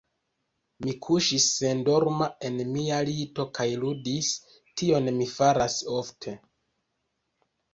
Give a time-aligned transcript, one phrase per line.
[0.85, 4.33] Mi kuŝis sendorma en mia lito kaj ludis;
[4.83, 6.35] tion mi faras ofte.